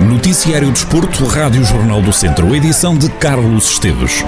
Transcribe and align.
Noticiário 0.00 0.72
Desporto, 0.72 1.24
Rádio 1.26 1.64
Jornal 1.64 2.02
do 2.02 2.12
Centro, 2.12 2.54
edição 2.56 2.98
de 2.98 3.08
Carlos 3.08 3.70
Esteves. 3.70 4.24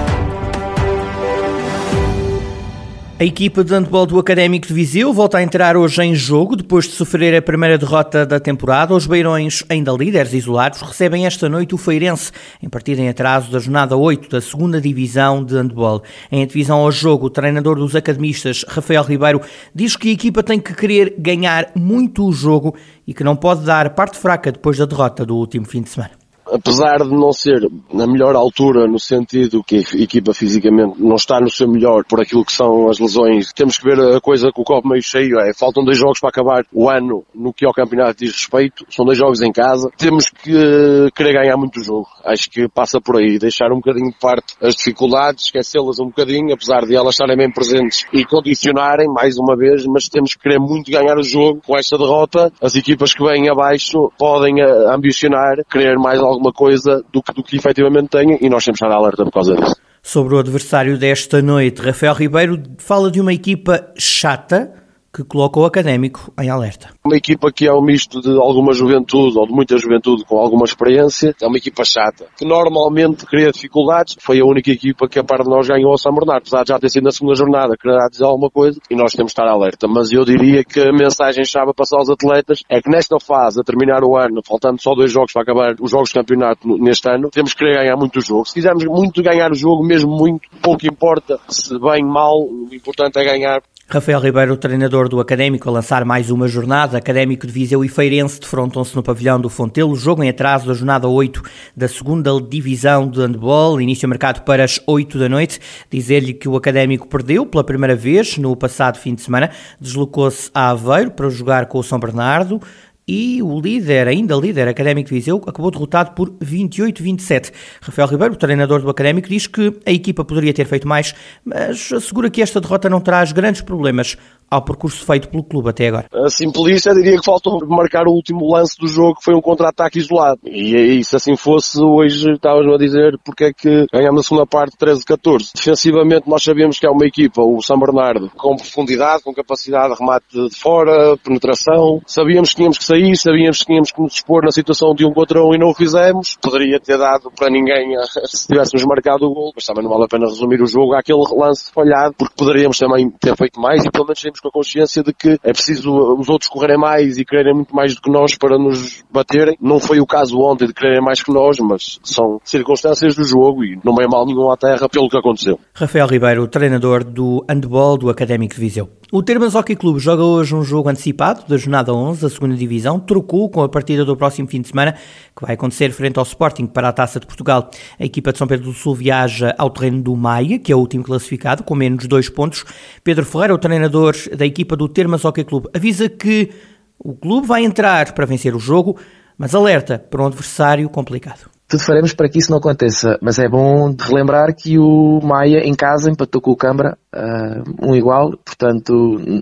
A 3.19 3.25
equipa 3.25 3.63
de 3.63 3.73
handball 3.73 4.05
do 4.05 4.19
Académico 4.19 4.67
de 4.67 4.73
Viseu 4.75 5.11
volta 5.11 5.39
a 5.39 5.41
entrar 5.41 5.75
hoje 5.75 6.03
em 6.03 6.13
jogo 6.13 6.55
depois 6.55 6.85
de 6.85 6.91
sofrer 6.91 7.35
a 7.35 7.41
primeira 7.41 7.75
derrota 7.75 8.27
da 8.27 8.39
temporada. 8.39 8.93
Os 8.93 9.07
beirões, 9.07 9.63
ainda 9.67 9.91
líderes 9.91 10.33
isolados, 10.33 10.83
recebem 10.83 11.25
esta 11.25 11.49
noite 11.49 11.73
o 11.73 11.79
Feirense, 11.79 12.31
em 12.61 12.69
partida 12.69 13.01
em 13.01 13.09
atraso 13.09 13.51
da 13.51 13.57
jornada 13.57 13.97
8 13.97 14.29
da 14.29 14.39
segunda 14.39 14.79
divisão 14.79 15.43
de 15.43 15.55
handball. 15.55 16.03
Em 16.31 16.45
divisão 16.45 16.77
ao 16.77 16.91
jogo, 16.91 17.25
o 17.25 17.31
treinador 17.31 17.77
dos 17.77 17.95
academistas, 17.95 18.63
Rafael 18.67 19.01
Ribeiro, 19.01 19.41
diz 19.73 19.95
que 19.95 20.09
a 20.09 20.13
equipa 20.13 20.43
tem 20.43 20.59
que 20.59 20.75
querer 20.75 21.15
ganhar 21.17 21.71
muito 21.73 22.23
o 22.23 22.31
jogo 22.31 22.75
e 23.07 23.15
que 23.15 23.23
não 23.23 23.35
pode 23.35 23.65
dar 23.65 23.89
parte 23.95 24.19
fraca 24.19 24.51
depois 24.51 24.77
da 24.77 24.85
derrota 24.85 25.25
do 25.25 25.35
último 25.35 25.65
fim 25.65 25.81
de 25.81 25.89
semana 25.89 26.16
apesar 26.51 26.97
de 26.97 27.11
não 27.11 27.31
ser 27.31 27.67
na 27.91 28.07
melhor 28.07 28.35
altura, 28.35 28.87
no 28.87 28.99
sentido 28.99 29.63
que 29.63 29.77
a 29.77 30.01
equipa 30.01 30.33
fisicamente 30.33 31.01
não 31.01 31.15
está 31.15 31.39
no 31.39 31.49
seu 31.49 31.67
melhor 31.67 32.03
por 32.05 32.21
aquilo 32.21 32.45
que 32.45 32.51
são 32.51 32.89
as 32.89 32.99
lesões, 32.99 33.51
temos 33.53 33.77
que 33.77 33.83
ver 33.83 33.99
a 34.15 34.21
coisa 34.21 34.51
com 34.51 34.61
o 34.61 34.65
copo 34.65 34.87
meio 34.87 35.01
cheio. 35.01 35.39
É, 35.39 35.53
faltam 35.53 35.83
dois 35.83 35.97
jogos 35.97 36.19
para 36.19 36.29
acabar 36.29 36.65
o 36.73 36.89
ano 36.89 37.23
no 37.33 37.53
que 37.53 37.65
ao 37.65 37.73
campeonato 37.73 38.19
diz 38.19 38.33
respeito. 38.33 38.85
São 38.89 39.05
dois 39.05 39.17
jogos 39.17 39.41
em 39.41 39.51
casa. 39.51 39.89
Temos 39.97 40.29
que 40.29 40.53
uh, 40.53 41.11
querer 41.15 41.33
ganhar 41.33 41.57
muito 41.57 41.83
jogo. 41.83 42.07
Acho 42.25 42.49
que 42.49 42.67
passa 42.67 42.99
por 42.99 43.17
aí. 43.17 43.37
Deixar 43.37 43.71
um 43.71 43.77
bocadinho 43.77 44.11
de 44.11 44.17
parte 44.19 44.55
as 44.61 44.75
dificuldades, 44.75 45.45
esquecê-las 45.45 45.99
um 45.99 46.07
bocadinho, 46.07 46.53
apesar 46.53 46.85
de 46.85 46.95
elas 46.95 47.13
estarem 47.13 47.37
bem 47.37 47.51
presentes 47.51 48.05
e 48.13 48.23
condicionarem 48.25 49.07
mais 49.07 49.37
uma 49.37 49.55
vez, 49.55 49.85
mas 49.85 50.07
temos 50.07 50.35
que 50.35 50.41
querer 50.41 50.59
muito 50.59 50.91
ganhar 50.91 51.17
o 51.17 51.23
jogo. 51.23 51.61
Com 51.65 51.77
esta 51.77 51.97
derrota, 51.97 52.51
as 52.61 52.75
equipas 52.75 53.13
que 53.13 53.23
vêm 53.23 53.49
abaixo 53.49 54.11
podem 54.17 54.63
uh, 54.63 54.91
ambicionar, 54.91 55.63
querer 55.69 55.97
mais 55.97 56.19
algo 56.19 56.36
alguma 56.37 56.53
coisa 56.53 57.03
do 57.11 57.21
que, 57.21 57.33
do 57.33 57.43
que 57.43 57.57
efetivamente 57.57 58.09
tenha 58.09 58.37
e 58.39 58.49
nós 58.49 58.63
temos 58.63 58.77
estar 58.77 58.91
alerta 58.91 59.23
por 59.25 59.31
causa 59.33 59.55
disso. 59.55 59.75
Sobre 60.01 60.35
o 60.35 60.39
adversário 60.39 60.97
desta 60.97 61.41
noite, 61.41 61.81
Rafael 61.81 62.13
Ribeiro 62.13 62.61
fala 62.77 63.11
de 63.11 63.19
uma 63.19 63.33
equipa 63.33 63.91
chata, 63.97 64.71
que 65.17 65.23
coloca 65.23 65.59
o 65.59 65.65
académico 65.65 66.31
em 66.39 66.47
alerta. 66.47 66.89
Uma 67.03 67.17
equipa 67.17 67.51
que 67.51 67.67
é 67.67 67.73
um 67.73 67.81
misto 67.81 68.21
de 68.21 68.29
alguma 68.37 68.71
juventude 68.71 69.35
ou 69.35 69.47
de 69.47 69.51
muita 69.51 69.75
juventude 69.75 70.23
com 70.25 70.37
alguma 70.37 70.65
experiência, 70.65 71.35
é 71.41 71.47
uma 71.47 71.57
equipa 71.57 71.83
chata, 71.83 72.27
que 72.37 72.45
normalmente 72.45 73.25
cria 73.25 73.51
dificuldades. 73.51 74.15
Foi 74.19 74.39
a 74.39 74.45
única 74.45 74.69
equipa 74.69 75.07
que 75.07 75.17
a 75.17 75.23
par 75.23 75.41
de 75.41 75.49
nós 75.49 75.67
ganhou 75.67 75.89
ao 75.89 75.97
São 75.97 76.13
Bernardo, 76.13 76.41
apesar 76.41 76.61
de 76.63 76.69
já 76.69 76.79
ter 76.79 76.89
sido 76.89 77.05
na 77.05 77.11
segunda 77.11 77.33
jornada, 77.33 77.75
querer 77.75 77.97
dizer 78.11 78.25
alguma 78.25 78.51
coisa 78.51 78.79
e 78.91 78.95
nós 78.95 79.13
temos 79.13 79.33
que 79.33 79.41
estar 79.41 79.51
alerta. 79.51 79.87
Mas 79.87 80.11
eu 80.11 80.23
diria 80.23 80.63
que 80.63 80.79
a 80.81 80.91
mensagem-chave 80.91 81.71
a 81.71 81.73
passar 81.73 81.97
aos 81.97 82.09
atletas 82.11 82.61
é 82.69 82.79
que 82.79 82.89
nesta 82.89 83.19
fase, 83.19 83.59
a 83.59 83.63
terminar 83.63 84.03
o 84.03 84.15
ano, 84.15 84.41
faltando 84.45 84.79
só 84.79 84.93
dois 84.93 85.11
jogos 85.11 85.33
para 85.33 85.41
acabar 85.41 85.75
os 85.81 85.89
jogos 85.89 86.09
de 86.09 86.15
campeonato 86.15 86.67
neste 86.77 87.09
ano, 87.09 87.31
temos 87.31 87.53
que 87.53 87.59
querer 87.59 87.79
ganhar 87.79 87.95
muito 87.97 88.19
o 88.19 88.21
jogo. 88.21 88.45
Se 88.45 88.53
quisermos 88.53 88.85
muito 88.85 89.23
ganhar 89.23 89.51
o 89.51 89.55
jogo, 89.55 89.83
mesmo 89.83 90.11
muito, 90.11 90.47
pouco 90.61 90.85
importa 90.85 91.39
se 91.49 91.77
bem, 91.79 92.03
mal, 92.05 92.37
o 92.39 92.69
importante 92.71 93.17
é 93.17 93.23
ganhar 93.23 93.61
Rafael 93.89 94.19
Ribeiro, 94.19 94.57
treinador 94.57 95.07
do 95.07 95.17
Académico, 95.17 95.69
a 95.69 95.71
lançar 95.71 96.03
mais 96.03 96.29
uma 96.29 96.45
jornada. 96.45 96.97
Académico 96.97 97.47
de 97.47 97.53
Viseu 97.53 97.85
e 97.85 97.87
Feirense 97.87 98.37
defrontam-se 98.37 98.93
no 98.93 99.01
pavilhão 99.01 99.39
do 99.39 99.49
Fontelo. 99.49 99.95
Jogo 99.95 100.21
em 100.21 100.27
atraso 100.27 100.67
da 100.67 100.73
jornada 100.73 101.07
8 101.07 101.41
da 101.73 101.87
segunda 101.87 102.31
divisão 102.41 103.09
de 103.09 103.21
handball. 103.21 103.79
Início 103.79 104.09
marcado 104.09 104.41
para 104.41 104.65
as 104.65 104.77
8 104.85 105.17
da 105.17 105.29
noite. 105.29 105.61
Dizer-lhe 105.89 106.33
que 106.33 106.49
o 106.49 106.57
Académico 106.57 107.07
perdeu 107.07 107.45
pela 107.45 107.63
primeira 107.63 107.95
vez 107.95 108.37
no 108.37 108.57
passado 108.57 108.97
fim 108.97 109.15
de 109.15 109.21
semana. 109.21 109.51
Deslocou-se 109.79 110.51
a 110.53 110.71
Aveiro 110.71 111.11
para 111.11 111.29
jogar 111.29 111.67
com 111.67 111.79
o 111.79 111.83
São 111.83 111.97
Bernardo 111.97 112.59
e 113.07 113.41
o 113.41 113.59
líder, 113.61 114.07
ainda 114.07 114.35
líder 114.35 114.67
académico 114.67 115.09
de 115.09 115.15
Viseu, 115.15 115.41
acabou 115.47 115.71
derrotado 115.71 116.11
por 116.11 116.29
28-27. 116.31 117.53
Rafael 117.81 118.07
Ribeiro, 118.07 118.35
treinador 118.35 118.81
do 118.81 118.89
académico, 118.89 119.29
diz 119.29 119.47
que 119.47 119.73
a 119.85 119.91
equipa 119.91 120.25
poderia 120.25 120.53
ter 120.53 120.65
feito 120.65 120.87
mais, 120.87 121.15
mas 121.45 121.91
assegura 121.93 122.29
que 122.29 122.41
esta 122.41 122.59
derrota 122.59 122.89
não 122.89 122.99
traz 122.99 123.31
grandes 123.31 123.61
problemas 123.61 124.17
ao 124.49 124.61
percurso 124.61 125.05
feito 125.05 125.29
pelo 125.29 125.43
clube 125.43 125.69
até 125.69 125.87
agora. 125.87 126.07
Assim, 126.25 126.51
polícia, 126.51 126.93
diria 126.93 127.17
que 127.17 127.25
faltou 127.25 127.59
marcar 127.67 128.07
o 128.07 128.11
último 128.11 128.51
lance 128.53 128.77
do 128.79 128.87
jogo, 128.87 129.15
que 129.15 129.23
foi 129.23 129.35
um 129.35 129.41
contra-ataque 129.41 129.99
isolado. 129.99 130.39
E, 130.45 130.99
e 130.99 131.03
se 131.03 131.15
assim 131.15 131.35
fosse, 131.35 131.81
hoje 131.81 132.31
estávamos 132.31 132.73
a 132.73 132.77
dizer 132.77 133.17
porque 133.23 133.45
é 133.45 133.53
que 133.53 133.85
ganhamos 133.91 134.21
a 134.21 134.23
segunda 134.23 134.45
parte 134.45 134.77
13-14. 134.77 135.51
Defensivamente, 135.55 136.29
nós 136.29 136.43
sabemos 136.43 136.79
que 136.79 136.87
é 136.87 136.89
uma 136.89 137.05
equipa, 137.05 137.41
o 137.41 137.61
São 137.61 137.77
Bernardo, 137.77 138.31
com 138.37 138.55
profundidade, 138.55 139.23
com 139.23 139.33
capacidade 139.33 139.93
de 139.93 139.99
remate 139.99 140.25
de 140.31 140.57
fora, 140.57 141.17
penetração. 141.17 142.01
Sabíamos 142.05 142.49
que 142.49 142.55
tínhamos 142.57 142.77
que 142.77 142.83
sair, 142.83 143.15
sabíamos 143.17 143.59
que 143.59 143.65
tínhamos 143.65 143.91
que 143.91 144.01
nos 144.01 144.13
expor 144.13 144.43
na 144.43 144.51
situação 144.51 144.93
de 144.95 145.05
um 145.05 145.13
contra 145.13 145.43
um 145.43 145.53
e 145.53 145.57
não 145.57 145.69
o 145.69 145.73
fizemos. 145.73 146.37
Poderia 146.41 146.79
ter 146.79 146.97
dado 146.97 147.31
para 147.31 147.49
ninguém 147.49 147.95
se 148.25 148.47
tivéssemos 148.47 148.85
marcado 148.85 149.25
o 149.25 149.33
gol, 149.33 149.51
mas 149.55 149.65
também 149.65 149.83
não 149.83 149.91
vale 149.91 150.05
a 150.05 150.07
pena 150.07 150.25
resumir 150.27 150.61
o 150.61 150.67
jogo 150.67 150.93
àquele 150.93 151.23
lance 151.35 151.71
falhado, 151.71 152.15
porque 152.17 152.33
poderíamos 152.35 152.77
também 152.77 153.09
ter 153.09 153.35
feito 153.35 153.59
mais 153.59 153.83
e 153.85 153.91
pelo 153.91 154.05
menos 154.05 154.19
com 154.39 154.49
a 154.49 154.51
consciência 154.51 155.03
de 155.03 155.13
que 155.13 155.37
é 155.43 155.53
preciso 155.53 155.91
os 156.17 156.29
outros 156.29 156.49
correrem 156.49 156.77
mais 156.77 157.17
e 157.17 157.25
quererem 157.25 157.53
muito 157.53 157.75
mais 157.75 157.95
do 157.95 158.01
que 158.01 158.09
nós 158.09 158.37
para 158.37 158.57
nos 158.57 159.03
baterem. 159.11 159.57
Não 159.61 159.79
foi 159.79 159.99
o 159.99 160.05
caso 160.05 160.39
ontem 160.39 160.67
de 160.67 160.73
quererem 160.73 161.01
mais 161.01 161.21
que 161.21 161.31
nós, 161.31 161.57
mas 161.59 161.99
são 162.03 162.39
circunstâncias 162.43 163.15
do 163.15 163.23
jogo 163.23 163.63
e 163.63 163.79
não 163.83 163.95
é 164.01 164.07
mal 164.07 164.25
nenhum 164.25 164.51
à 164.51 164.57
terra 164.57 164.87
pelo 164.89 165.09
que 165.09 165.17
aconteceu. 165.17 165.59
Rafael 165.73 166.07
Ribeiro, 166.07 166.47
treinador 166.47 167.03
do 167.03 167.43
handball 167.49 167.97
do 167.97 168.09
Académico 168.09 168.55
de 168.55 168.61
Viseu. 168.61 168.89
O 169.09 169.23
Termas 169.23 169.55
Hockey 169.55 169.73
Clube 169.73 169.99
joga 169.99 170.21
hoje 170.21 170.53
um 170.53 170.63
jogo 170.63 170.89
antecipado 170.89 171.47
da 171.47 171.55
jornada 171.55 171.93
11 171.93 172.21
da 172.21 172.29
segunda 172.29 172.55
divisão, 172.55 172.99
trocou 172.99 173.49
com 173.49 173.63
a 173.63 173.69
partida 173.69 174.03
do 174.03 174.17
próximo 174.17 174.49
fim 174.49 174.59
de 174.59 174.67
semana, 174.67 174.95
que 175.33 175.45
vai 175.45 175.53
acontecer 175.53 175.91
frente 175.91 176.19
ao 176.19 176.23
Sporting 176.23 176.65
para 176.65 176.89
a 176.89 176.91
Taça 176.91 177.17
de 177.17 177.25
Portugal. 177.25 177.69
A 177.97 178.03
equipa 178.03 178.33
de 178.33 178.37
São 178.37 178.45
Pedro 178.45 178.65
do 178.65 178.73
Sul 178.73 178.93
viaja 178.93 179.55
ao 179.57 179.69
terreno 179.69 180.01
do 180.01 180.13
Maia, 180.13 180.59
que 180.59 180.73
é 180.73 180.75
o 180.75 180.79
último 180.79 181.05
classificado, 181.05 181.63
com 181.63 181.73
menos 181.73 182.05
dois 182.05 182.27
pontos. 182.27 182.65
Pedro 183.01 183.25
Ferreira, 183.25 183.55
o 183.55 183.57
treinador 183.57 184.13
da 184.35 184.45
equipa 184.45 184.75
do 184.75 184.87
Termas 184.87 185.23
Hockey 185.23 185.43
Clube, 185.43 185.69
avisa 185.73 186.09
que 186.09 186.49
o 186.97 187.15
clube 187.15 187.47
vai 187.47 187.63
entrar 187.63 188.13
para 188.13 188.25
vencer 188.25 188.55
o 188.55 188.59
jogo, 188.59 188.97
mas 189.37 189.53
alerta 189.53 189.99
para 189.99 190.21
um 190.21 190.27
adversário 190.27 190.89
complicado 190.89 191.56
tudo 191.67 191.83
faremos 191.83 192.13
para 192.13 192.29
que 192.29 192.39
isso 192.39 192.49
não 192.49 192.59
aconteça. 192.59 193.17
Mas 193.21 193.37
é 193.39 193.47
bom 193.49 193.93
relembrar 193.99 194.55
que 194.55 194.79
o 194.79 195.19
Maia 195.21 195.59
em 195.59 195.75
casa 195.75 196.09
empatou 196.09 196.41
com 196.41 196.51
o 196.51 196.55
Câmara 196.55 196.97
uh, 197.13 197.89
um 197.89 197.93
igual, 197.93 198.31
portanto 198.37 198.93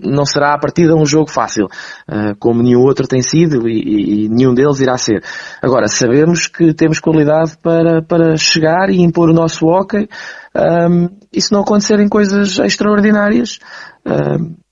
não 0.02 0.24
será 0.26 0.54
a 0.54 0.58
partida 0.58 0.96
um 0.96 1.06
jogo 1.06 1.30
fácil, 1.30 1.66
uh, 1.66 2.36
como 2.40 2.62
nenhum 2.62 2.80
outro 2.80 3.06
tem 3.06 3.22
sido 3.22 3.68
e, 3.68 4.24
e, 4.24 4.28
nenhum 4.28 4.54
deles 4.54 4.80
irá 4.80 4.98
ser. 4.98 5.22
Agora, 5.62 5.86
sabemos 5.86 6.48
que 6.48 6.74
temos 6.74 6.98
qualidade 6.98 7.56
para, 7.62 8.02
para 8.02 8.36
chegar 8.36 8.90
e 8.90 9.00
impor 9.00 9.30
o 9.30 9.34
nosso 9.34 9.66
hockey 9.66 10.08
um, 10.56 11.08
e 11.32 11.40
se 11.40 11.52
não 11.52 11.60
acontecerem 11.60 12.08
coisas 12.08 12.58
extraordinárias, 12.58 13.58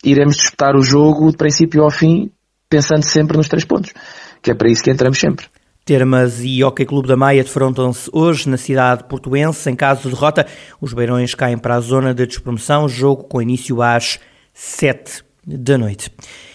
iremos 0.02 0.36
disputar 0.36 0.74
o 0.76 0.82
jogo 0.82 1.30
de 1.30 1.36
princípio 1.36 1.82
ao 1.82 1.90
fim, 1.90 2.30
pensando 2.70 3.02
sempre 3.02 3.36
nos 3.36 3.48
três 3.48 3.64
pontos, 3.64 3.92
que 4.40 4.50
é 4.50 4.54
para 4.54 4.70
isso 4.70 4.82
que 4.82 4.90
entramos 4.90 5.18
sempre. 5.18 5.46
Termas 5.84 6.42
e 6.42 6.64
Hockey 6.64 6.86
Clube 6.86 7.06
da 7.06 7.14
Maia 7.14 7.44
defrontam-se 7.44 8.08
hoje 8.10 8.48
na 8.48 8.56
cidade 8.56 9.04
portuense. 9.04 9.68
Em 9.70 9.76
caso 9.76 10.04
de 10.04 10.08
derrota, 10.14 10.46
os 10.80 10.94
beirões 10.94 11.34
caem 11.34 11.58
para 11.58 11.74
a 11.74 11.80
zona 11.80 12.14
de 12.14 12.26
despromoção, 12.26 12.88
jogo 12.88 13.24
com 13.24 13.42
início 13.42 13.82
às 13.82 14.18
7 14.54 15.22
da 15.46 15.76
noite. 15.76 16.10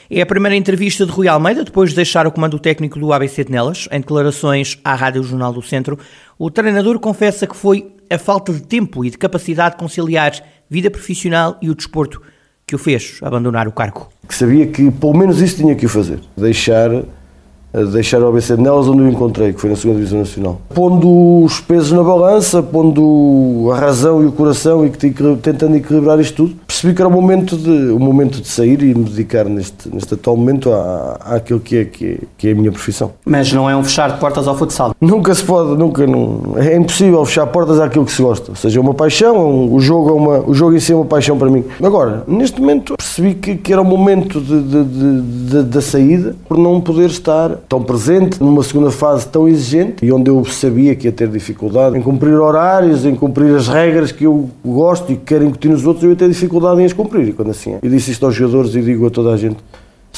É 0.09 0.21
a 0.21 0.25
primeira 0.25 0.55
entrevista 0.55 1.05
de 1.05 1.11
Rui 1.11 1.27
Almeida 1.27 1.63
depois 1.63 1.91
de 1.91 1.97
deixar 1.97 2.25
o 2.25 2.31
comando 2.31 2.57
técnico 2.57 2.97
do 2.97 3.13
ABC 3.13 3.43
de 3.43 3.51
Nelas. 3.51 3.87
Em 3.91 3.99
declarações 3.99 4.79
à 4.83 4.95
Rádio 4.95 5.21
Jornal 5.21 5.53
do 5.53 5.61
Centro, 5.61 5.99
o 6.35 6.49
treinador 6.49 6.99
confessa 6.99 7.45
que 7.45 7.55
foi 7.55 7.93
a 8.09 8.17
falta 8.17 8.51
de 8.51 8.63
tempo 8.63 9.05
e 9.05 9.11
de 9.11 9.17
capacidade 9.19 9.75
de 9.75 9.79
conciliar 9.79 10.33
vida 10.67 10.89
profissional 10.89 11.55
e 11.61 11.69
o 11.69 11.75
desporto 11.75 12.19
que 12.65 12.73
o 12.73 12.79
fez 12.79 13.19
abandonar 13.21 13.67
o 13.67 13.71
cargo. 13.71 14.09
Que 14.27 14.33
sabia 14.33 14.65
que 14.65 14.89
pelo 14.89 15.15
menos 15.15 15.39
isso 15.39 15.57
tinha 15.57 15.75
que 15.75 15.85
o 15.85 15.89
fazer. 15.89 16.19
Deixar 16.35 16.89
deixar 17.73 18.21
o 18.21 18.27
ABC 18.27 18.55
de 18.55 18.61
Nelas 18.61 18.87
onde 18.87 19.03
o 19.03 19.09
encontrei, 19.09 19.53
que 19.53 19.61
foi 19.61 19.69
na 19.69 19.75
segunda 19.75 19.99
Divisão 19.99 20.19
Nacional. 20.19 20.61
Pondo 20.73 21.43
os 21.43 21.59
pesos 21.59 21.91
na 21.91 22.03
balança, 22.03 22.63
pondo 22.63 23.69
a 23.71 23.77
razão 23.77 24.23
e 24.23 24.25
o 24.25 24.31
coração 24.31 24.85
e 24.85 24.89
tentando 24.89 25.75
equilibrar 25.75 26.19
isto 26.19 26.47
tudo, 26.47 26.55
percebi 26.65 26.93
que 26.93 27.01
era 27.01 27.09
o 27.09 27.11
momento 27.11 27.57
de, 27.57 27.91
o 27.91 27.99
momento 27.99 28.41
de 28.41 28.47
sair 28.47 28.81
e 28.81 28.95
me 28.95 29.03
dedicar 29.03 29.45
neste, 29.45 29.93
neste 29.93 30.13
atual 30.13 30.35
momento 30.37 30.71
à, 30.71 31.19
àquilo 31.21 31.59
que 31.59 31.77
é, 31.77 31.85
que, 31.85 32.05
é, 32.05 32.17
que 32.37 32.47
é 32.47 32.51
a 32.51 32.55
minha 32.55 32.71
profissão. 32.71 33.11
Mas 33.25 33.51
não 33.51 33.69
é 33.69 33.75
um 33.75 33.83
fechar 33.83 34.11
de 34.13 34.19
portas 34.19 34.47
ao 34.47 34.57
futsal? 34.57 34.95
Nunca 34.99 35.33
se 35.35 35.43
pode, 35.43 35.77
nunca, 35.77 36.07
não, 36.07 36.55
é 36.57 36.75
impossível 36.75 37.23
fechar 37.25 37.45
portas 37.47 37.79
àquilo 37.79 38.05
que 38.05 38.11
se 38.11 38.21
gosta. 38.21 38.51
Ou 38.51 38.55
seja, 38.55 38.79
é 38.79 38.81
uma 38.81 38.93
paixão, 38.93 39.35
é 39.35 39.39
um, 39.39 39.73
o, 39.73 39.79
jogo 39.79 40.09
é 40.09 40.13
uma, 40.13 40.49
o 40.49 40.53
jogo 40.53 40.75
em 40.75 40.79
si 40.79 40.91
é 40.91 40.95
uma 40.95 41.05
paixão 41.05 41.37
para 41.37 41.49
mim. 41.49 41.63
Agora, 41.83 42.23
neste 42.27 42.59
momento 42.59 42.95
percebi 42.97 43.35
que, 43.35 43.55
que 43.55 43.73
era 43.73 43.81
o 43.81 43.85
momento 43.85 44.39
de, 44.39 44.61
de, 44.61 44.83
de, 44.83 45.63
da 45.63 45.81
saída, 45.81 46.35
por 46.47 46.57
não 46.57 46.79
poder 46.81 47.09
estar 47.09 47.58
tão 47.67 47.83
presente, 47.83 48.41
numa 48.41 48.63
segunda 48.63 48.91
fase 48.91 49.27
tão 49.27 49.47
exigente 49.47 50.05
e 50.05 50.11
onde 50.11 50.29
eu 50.29 50.43
sabia 50.45 50.95
que 50.95 51.07
ia 51.07 51.11
ter 51.11 51.27
dificuldade 51.27 51.97
em 51.97 52.01
cumprir 52.01 52.33
horários, 52.33 53.05
em 53.05 53.15
cumprir 53.15 53.55
as 53.55 53.67
regras 53.67 54.11
que 54.11 54.23
eu 54.23 54.49
gosto 54.63 55.11
e 55.11 55.15
que 55.15 55.25
quero 55.25 55.45
incutir 55.45 55.69
nos 55.69 55.85
outros, 55.85 56.03
eu 56.03 56.11
ia 56.11 56.15
ter 56.15 56.29
dificuldade 56.29 56.81
em 56.81 56.85
as 56.85 56.93
cumprir. 56.93 57.29
E 57.29 57.33
quando 57.33 57.51
assim 57.51 57.73
é. 57.73 57.79
Eu 57.81 57.89
disse 57.89 58.11
isto 58.11 58.25
aos 58.25 58.35
jogadores 58.35 58.73
e 58.75 58.81
digo 58.81 59.05
a 59.07 59.09
toda 59.09 59.33
a 59.33 59.37
gente 59.37 59.57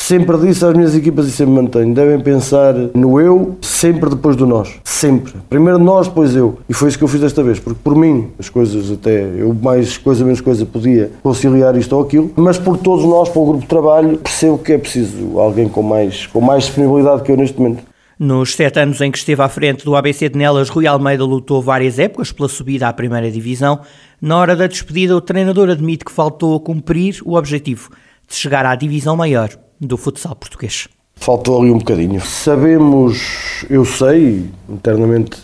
Sempre 0.01 0.36
disse 0.39 0.65
às 0.65 0.74
minhas 0.74 0.95
equipas 0.95 1.27
e 1.27 1.31
sempre 1.31 1.53
mantenho, 1.53 1.94
devem 1.94 2.19
pensar 2.19 2.74
no 2.74 3.21
eu, 3.21 3.56
sempre 3.62 4.09
depois 4.09 4.36
do 4.36 4.48
nós. 4.48 4.74
Sempre. 4.83 5.33
Primeiro 5.48 5.77
nós, 5.77 6.07
depois 6.07 6.36
eu. 6.36 6.57
E 6.68 6.74
foi 6.74 6.89
isso 6.89 6.98
que 6.98 7.03
eu 7.03 7.07
fiz 7.07 7.21
desta 7.21 7.44
vez, 7.44 7.59
porque 7.59 7.80
por 7.83 7.95
mim, 7.95 8.31
as 8.39 8.50
coisas 8.50 8.92
até, 8.92 9.21
eu 9.38 9.53
mais 9.53 10.00
coisa, 10.00 10.25
menos 10.25 10.42
coisa, 10.42 10.65
podia 10.65 11.12
conciliar 11.21 11.77
isto 11.77 11.95
ou 11.95 12.01
aquilo, 12.01 12.31
mas 12.36 12.57
por 12.57 12.80
todos 12.80 13.06
nós, 13.06 13.30
para 13.30 13.42
o 13.42 13.45
grupo 13.45 13.62
de 13.62 13.68
trabalho, 13.68 14.18
percebo 14.18 14.57
que 14.57 14.74
é 14.74 14.77
preciso 14.80 15.39
alguém 15.39 15.69
com 15.69 15.83
mais, 15.83 16.25
com 16.25 16.42
mais 16.42 16.63
disponibilidade 16.63 17.21
que 17.21 17.31
eu 17.31 17.38
neste 17.38 17.59
momento. 17.59 17.83
Nos 18.18 18.56
sete 18.56 18.80
anos 18.80 19.00
em 19.01 19.12
que 19.12 19.19
esteve 19.19 19.44
à 19.44 19.50
frente 19.50 19.86
do 19.86 19.95
ABC 19.95 20.30
de 20.30 20.38
Nelas, 20.38 20.68
Rui 20.68 20.88
Almeida 20.88 21.24
lutou 21.24 21.62
várias 21.62 22.00
épocas 22.00 22.31
pela 22.31 22.50
subida 22.50 22.88
à 22.88 22.92
primeira 22.92 23.30
divisão. 23.30 23.80
Na 24.19 24.38
hora 24.38 24.56
da 24.56 24.65
despedida, 24.65 25.15
o 25.15 25.21
treinador 25.21 25.69
admite 25.69 26.03
que 26.03 26.12
faltou 26.12 26.59
cumprir 26.59 27.21
o 27.24 27.36
objetivo 27.36 27.92
de 28.27 28.36
chegar 28.36 28.65
à 28.65 28.75
divisão 28.75 29.15
maior 29.15 29.51
do 29.81 29.97
futsal 29.97 30.35
português. 30.35 30.87
Faltou 31.15 31.61
ali 31.61 31.71
um 31.71 31.77
bocadinho. 31.77 32.21
Sabemos, 32.21 33.65
eu 33.69 33.85
sei, 33.85 34.45
internamente 34.69 35.37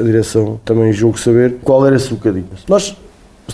a 0.00 0.02
direção 0.02 0.60
também 0.64 0.92
julgo 0.92 1.18
saber 1.18 1.56
qual 1.62 1.86
era 1.86 1.96
esse 1.96 2.10
bocadinho. 2.10 2.46
Nós 2.68 2.96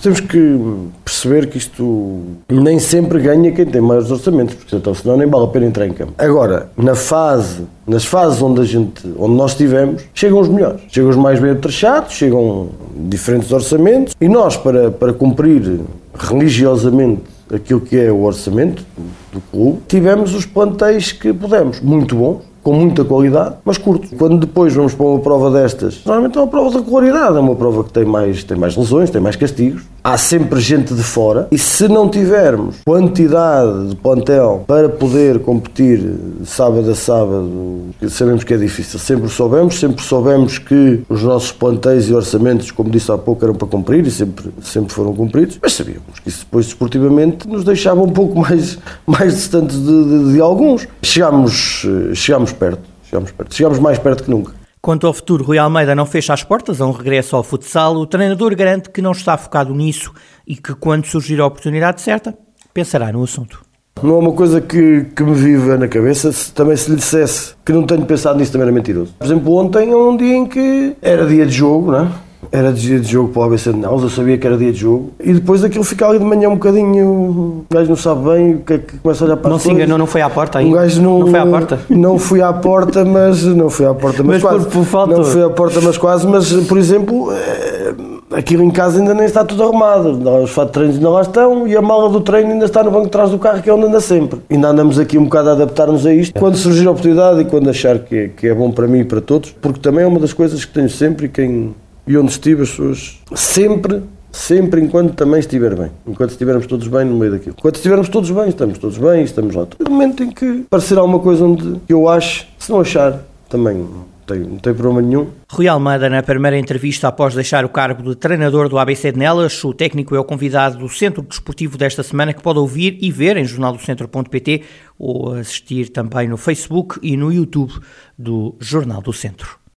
temos 0.00 0.20
que 0.20 0.58
perceber 1.05 1.49
que 1.49 1.58
isto 1.58 2.22
nem 2.49 2.78
sempre 2.78 3.20
ganha 3.20 3.52
quem 3.52 3.67
tem 3.67 3.81
maiores 3.81 4.11
orçamentos, 4.11 4.55
porque 4.55 4.75
então 4.76 4.94
senão 4.94 5.17
nem 5.17 5.28
vale 5.28 5.44
a 5.44 5.49
pena 5.49 5.67
entrar 5.67 5.87
em 5.87 5.93
campo. 5.93 6.14
Agora, 6.17 6.70
na 6.76 6.94
fase, 6.94 7.67
nas 7.87 8.05
fases 8.05 8.40
onde 8.40 8.61
a 8.61 8.64
gente, 8.64 9.06
onde 9.19 9.34
nós 9.34 9.50
estivemos, 9.50 10.02
chegam 10.14 10.40
os 10.40 10.49
melhores. 10.49 10.81
Chegam 10.88 11.11
os 11.11 11.17
mais 11.17 11.40
bem 11.40 11.50
atrechados, 11.50 12.14
chegam 12.14 12.70
diferentes 13.08 13.52
orçamentos 13.52 14.14
e 14.19 14.28
nós 14.28 14.56
para, 14.56 14.90
para 14.90 15.12
cumprir 15.12 15.81
religiosamente 16.14 17.22
aquilo 17.52 17.81
que 17.81 17.97
é 17.97 18.11
o 18.11 18.23
orçamento 18.23 18.85
do 19.32 19.41
clube, 19.50 19.81
tivemos 19.88 20.35
os 20.35 20.47
plantéis 20.47 21.12
que 21.12 21.32
pudemos, 21.32 21.81
muito 21.81 22.14
bons, 22.14 22.43
com 22.62 22.73
muita 22.73 23.05
qualidade, 23.05 23.55
mas 23.65 23.79
curto. 23.79 24.09
Quando 24.17 24.39
depois 24.39 24.75
vamos 24.75 24.95
para 24.95 25.07
uma 25.07 25.19
prova 25.19 25.51
destas, 25.51 26.01
normalmente 26.05 26.37
é 26.39 26.41
uma 26.41 26.49
prova 26.49 26.79
de 26.79 26.85
qualidade, 26.85 27.37
é 27.37 27.41
uma 27.41 27.55
prova 27.55 27.85
que 27.85 27.93
tem 27.93 28.05
mais, 28.05 28.45
tem 28.45 28.57
mais 28.57 28.77
lesões, 28.77 29.11
tem 29.11 29.21
mais 29.21 29.37
castigos, 29.37 29.83
há 30.03 30.17
sempre 30.17 30.61
gente 30.61 30.95
de 30.95 31.03
fora 31.03 31.49
e 31.51 31.59
se 31.59 31.89
não 31.89 32.09
tivermos 32.09 32.77
quantidade 32.85 33.89
de 33.89 33.97
plantel 33.97 34.65
para 34.67 34.89
poder 34.89 35.41
competir 35.41 36.01
sábado 36.45 36.91
a 36.91 36.95
sábado, 36.95 37.81
sabemos 38.09 38.45
que 38.45 38.55
é 38.55 38.57
difícil, 38.57 38.99
sempre 38.99 39.29
soubemos, 39.29 39.79
sempre 39.79 40.03
soubemos 40.03 40.59
que 40.59 41.03
os 41.09 41.23
nossos 41.23 41.53
plantéis 41.53 42.09
e 42.09 42.15
orçamentos, 42.15 42.71
como 42.71 42.91
disse 42.91 43.11
há 43.11 43.19
pouco, 43.19 43.45
eram 43.45 43.55
para 43.55 43.69
cumprir 43.69 44.06
e 44.06 44.11
sempre, 44.11 44.51
sempre 44.63 44.93
foram 44.93 45.15
cumpridos, 45.15 45.59
mas 45.61 45.73
sabíamos 45.73 46.19
que 46.23 46.29
isso 46.29 46.41
depois 46.41 46.67
esportivamente 46.67 47.49
nos 47.49 47.65
deixava 47.65 48.03
um 48.03 48.09
pouco 48.09 48.39
mais, 48.41 48.79
mais 49.06 49.35
distantes 49.35 49.77
de, 49.79 50.05
de, 50.05 50.33
de 50.33 50.41
alguns. 50.41 50.87
Chegámos, 51.03 51.87
chegámos 52.15 52.50
perto, 52.52 52.82
chegámos 53.05 53.31
perto, 53.31 53.55
chegámos 53.55 53.79
mais 53.79 53.99
perto 53.99 54.25
que 54.25 54.31
nunca. 54.31 54.52
Quanto 54.82 55.06
ao 55.06 55.12
futuro, 55.12 55.44
Rui 55.44 55.58
Almeida 55.58 55.94
não 55.94 56.06
fecha 56.06 56.32
as 56.32 56.43
portas 56.43 56.81
a 56.81 56.87
um 56.87 56.91
regresso 56.91 57.37
ao 57.37 57.43
futsal. 57.43 57.97
O 57.97 58.06
treinador 58.06 58.56
garante 58.56 58.88
que 58.88 59.02
não 59.02 59.12
está 59.12 59.37
focado 59.37 59.75
nisso 59.75 60.11
e 60.47 60.56
que, 60.56 60.75
quando 60.75 61.05
surgir 61.05 61.38
a 61.38 61.47
oportunidade 61.47 62.00
certa, 62.00 62.35
pensará 62.73 63.12
no 63.12 63.23
assunto. 63.23 63.62
Não 64.02 64.14
é 64.14 64.19
uma 64.19 64.32
coisa 64.32 64.58
que, 64.58 65.05
que 65.14 65.23
me 65.23 65.35
viva 65.35 65.76
na 65.76 65.87
cabeça. 65.87 66.32
Se, 66.32 66.50
também 66.55 66.76
se 66.76 66.88
lhe 66.91 66.97
dissesse 66.97 67.55
que 67.62 67.73
não 67.73 67.85
tenho 67.85 68.06
pensado 68.06 68.38
nisso, 68.38 68.53
também 68.53 68.67
era 68.67 68.73
mentiroso. 68.73 69.12
Por 69.19 69.25
exemplo, 69.26 69.55
ontem 69.55 69.91
é 69.91 69.96
um 69.96 70.17
dia 70.17 70.37
em 70.37 70.46
que 70.46 70.96
era 71.03 71.26
dia 71.26 71.44
de 71.44 71.53
jogo, 71.53 71.93
não 71.93 72.06
é? 72.06 72.12
Era 72.52 72.73
dia 72.73 72.99
de 72.99 73.12
jogo 73.12 73.29
para 73.29 73.43
o 73.43 73.44
ABC 73.44 73.73
de 73.73 73.79
Nels, 73.79 74.02
eu 74.02 74.11
sabia 74.11 74.37
que 74.37 74.44
era 74.44 74.56
dia 74.56 74.73
de 74.73 74.79
jogo. 74.79 75.12
E 75.20 75.32
depois 75.32 75.62
aquilo 75.62 75.85
fica 75.85 76.08
ali 76.08 76.19
de 76.19 76.25
manhã 76.25 76.49
um 76.49 76.55
bocadinho. 76.55 77.06
O 77.06 77.64
gajo 77.70 77.88
não 77.88 77.97
sabe 77.97 78.29
bem 78.29 78.55
o 78.56 78.58
que 78.58 78.73
é 78.73 78.79
que 78.79 78.99
começa 78.99 79.25
a 79.25 79.26
olhar 79.26 79.37
para 79.37 79.50
Não 79.50 79.58
se 79.58 79.70
enganou, 79.70 79.97
não 79.97 80.06
foi 80.06 80.20
à 80.20 80.29
porta 80.29 80.58
ainda. 80.58 80.76
O 80.76 80.81
gajo 80.81 81.00
não, 81.00 81.19
não 81.20 81.26
foi 81.29 81.38
à 81.38 81.47
porta? 81.47 81.81
Não 81.88 82.19
fui 82.19 82.43
à 82.43 82.52
porta, 82.52 83.05
mas. 83.05 83.44
Não 83.44 83.70
fui 83.70 83.87
à 83.87 83.94
porta, 83.94 84.25
mas, 84.25 84.43
mas 84.43 84.43
quase. 84.43 84.67
Por, 84.67 84.85
por 84.85 85.08
não 85.08 85.25
fui 85.25 85.43
à 85.44 85.50
porta, 85.50 85.81
mas 85.81 85.97
quase. 85.97 86.26
Mas, 86.26 86.52
por 86.52 86.76
exemplo, 86.76 87.32
eh, 87.32 87.94
aquilo 88.32 88.64
em 88.64 88.70
casa 88.70 88.99
ainda 88.99 89.14
nem 89.14 89.26
está 89.26 89.44
tudo 89.44 89.62
arrumado. 89.62 90.11
Os 90.43 90.50
fatos 90.50 90.70
de 90.70 90.73
treinos 90.73 90.96
ainda 90.96 91.08
lá 91.08 91.20
estão 91.20 91.69
e 91.69 91.76
a 91.76 91.82
mala 91.82 92.08
do 92.08 92.20
treino 92.20 92.50
ainda 92.50 92.64
está 92.64 92.82
no 92.82 92.91
banco 92.91 93.05
de 93.05 93.11
trás 93.11 93.31
do 93.31 93.38
carro, 93.38 93.62
que 93.62 93.70
é 93.70 93.73
onde 93.73 93.87
anda 93.87 94.00
sempre. 94.00 94.41
Ainda 94.50 94.69
andamos 94.69 94.99
aqui 94.99 95.17
um 95.19 95.25
bocado 95.25 95.50
a 95.50 95.53
adaptar-nos 95.53 96.05
a 96.05 96.12
isto. 96.12 96.38
Quando 96.38 96.56
surgir 96.56 96.88
a 96.88 96.91
oportunidade 96.91 97.41
e 97.43 97.44
quando 97.44 97.70
achar 97.70 97.99
que 98.00 98.17
é, 98.17 98.29
que 98.29 98.49
é 98.49 98.55
bom 98.55 98.73
para 98.73 98.88
mim 98.88 99.00
e 99.00 99.05
para 99.05 99.20
todos, 99.20 99.55
porque 99.61 99.79
também 99.79 100.05
é 100.05 100.06
uma 100.08 100.19
das 100.19 100.32
coisas 100.32 100.64
que 100.64 100.73
tenho 100.73 100.91
sempre 100.91 101.26
e 101.26 101.29
quem 101.29 101.75
e 102.11 102.19
onde 102.19 102.33
estive 102.33 102.62
as 102.62 102.71
pessoas 102.71 103.21
sempre, 103.37 104.03
sempre 104.33 104.81
enquanto 104.81 105.15
também 105.15 105.39
estiver 105.39 105.77
bem. 105.77 105.93
Enquanto 106.05 106.31
estivermos 106.31 106.67
todos 106.67 106.89
bem 106.89 107.05
no 107.05 107.17
meio 107.17 107.31
daquilo. 107.31 107.55
Enquanto 107.57 107.77
estivermos 107.77 108.09
todos 108.09 108.29
bem, 108.33 108.49
estamos 108.49 108.79
todos 108.79 108.99
bem, 108.99 109.23
estamos 109.23 109.55
lá. 109.55 109.69
No 109.79 109.91
momento 109.93 110.25
em 110.25 110.31
que 110.33 110.65
aparecer 110.67 110.99
alguma 110.99 111.21
coisa 111.21 111.45
onde 111.45 111.81
eu 111.89 112.09
acho, 112.09 112.49
se 112.59 112.69
não 112.69 112.81
achar, 112.81 113.25
também 113.49 113.87
não 114.29 114.59
tem 114.59 114.75
problema 114.75 115.01
nenhum. 115.01 115.29
Rui 115.49 115.69
Almeida, 115.69 116.11
na 116.11 116.21
primeira 116.21 116.59
entrevista 116.59 117.07
após 117.07 117.33
deixar 117.33 117.65
o 117.65 117.69
cargo 117.69 118.03
de 118.03 118.17
treinador 118.17 118.69
do 118.69 118.77
ABC 118.77 119.13
de 119.13 119.19
Nelas, 119.19 119.63
o 119.63 119.73
técnico 119.73 120.17
é 120.17 120.19
o 120.19 120.25
convidado 120.25 120.79
do 120.79 120.89
Centro 120.89 121.23
Desportivo 121.23 121.79
desta 121.79 122.03
semana 122.03 122.33
que 122.33 122.43
pode 122.43 122.59
ouvir 122.59 122.99
e 123.01 123.13
ver 123.13 123.37
em 123.37 123.45
jornaldocentro.pt 123.45 124.63
ou 124.99 125.35
assistir 125.35 125.91
também 125.91 126.27
no 126.27 126.37
Facebook 126.37 126.99
e 127.05 127.17
no 127.17 127.33
YouTube 127.33 127.73
do 128.19 128.56
Jornal 128.59 129.01
do 129.01 129.13
Centro. 129.13 129.60